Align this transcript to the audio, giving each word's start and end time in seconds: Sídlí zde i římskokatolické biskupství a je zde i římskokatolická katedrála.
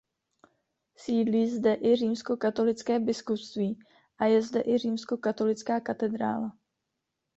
Sídlí 0.95 1.49
zde 1.49 1.73
i 1.81 1.95
římskokatolické 1.95 2.99
biskupství 2.99 3.79
a 4.17 4.25
je 4.25 4.41
zde 4.41 4.61
i 4.61 4.77
římskokatolická 4.77 5.79
katedrála. 5.79 6.57